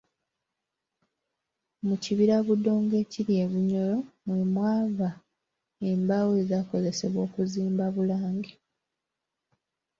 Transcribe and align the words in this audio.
Mu 1.87 1.95
kibira 2.03 2.35
Budongo 2.47 2.93
ekiri 3.03 3.33
e 3.43 3.45
Bunyoro 3.51 3.97
mwe 4.25 4.37
mwava 4.53 5.09
embaawo 5.89 6.31
ezaakozesebwa 6.41 7.19
okuzimba 7.27 7.85
Bulange. 7.95 8.53